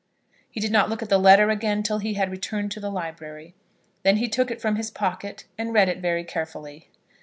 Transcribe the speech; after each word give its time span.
He 0.49 0.59
did 0.59 0.71
not 0.71 0.89
look 0.89 1.03
at 1.03 1.09
the 1.09 1.19
letter 1.19 1.51
again 1.51 1.83
till 1.83 1.99
he 1.99 2.15
had 2.15 2.31
returned 2.31 2.71
to 2.71 2.79
the 2.79 2.89
library. 2.89 3.53
Then 4.01 4.17
he 4.17 4.27
took 4.27 4.49
it 4.49 4.59
from 4.59 4.75
his 4.77 4.89
pocket, 4.89 5.45
and 5.59 5.75
read 5.75 5.89
it 5.89 5.99
very 5.99 6.23
carefully. 6.23 6.87